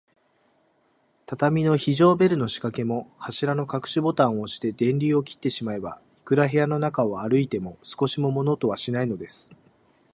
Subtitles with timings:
[1.27, 9.51] 畳の非常ベルのしかけも、柱のかくしボタンをおして、電流を切ってしまえば、いくら部屋の中を歩いても、少しも物音はしないのです。